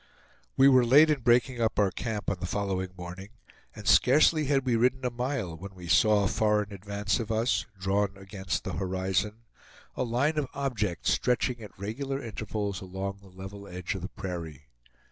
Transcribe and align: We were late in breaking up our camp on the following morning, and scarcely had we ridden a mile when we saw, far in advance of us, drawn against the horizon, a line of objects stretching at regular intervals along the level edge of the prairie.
We 0.57 0.67
were 0.67 0.83
late 0.83 1.11
in 1.11 1.19
breaking 1.19 1.61
up 1.61 1.77
our 1.77 1.91
camp 1.91 2.27
on 2.31 2.37
the 2.39 2.47
following 2.47 2.89
morning, 2.97 3.29
and 3.75 3.87
scarcely 3.87 4.45
had 4.45 4.65
we 4.65 4.75
ridden 4.75 5.05
a 5.05 5.11
mile 5.11 5.55
when 5.55 5.75
we 5.75 5.87
saw, 5.87 6.25
far 6.25 6.63
in 6.63 6.73
advance 6.73 7.19
of 7.19 7.31
us, 7.31 7.67
drawn 7.79 8.17
against 8.17 8.63
the 8.63 8.73
horizon, 8.73 9.43
a 9.95 10.03
line 10.03 10.39
of 10.39 10.47
objects 10.55 11.11
stretching 11.11 11.61
at 11.61 11.77
regular 11.77 12.19
intervals 12.19 12.81
along 12.81 13.19
the 13.21 13.27
level 13.29 13.67
edge 13.67 13.93
of 13.93 14.01
the 14.01 14.09
prairie. 14.09 14.69